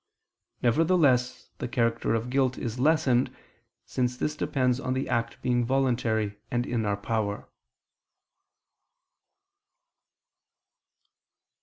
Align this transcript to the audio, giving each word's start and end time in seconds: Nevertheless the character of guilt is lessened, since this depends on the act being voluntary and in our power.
Nevertheless 0.63 1.51
the 1.59 1.67
character 1.67 2.15
of 2.15 2.31
guilt 2.31 2.57
is 2.57 2.79
lessened, 2.79 3.31
since 3.85 4.17
this 4.17 4.35
depends 4.35 4.79
on 4.79 4.95
the 4.95 5.07
act 5.07 5.39
being 5.43 5.63
voluntary 5.63 6.39
and 6.49 6.65
in 6.65 6.87
our 6.87 6.97
power. 6.97 7.47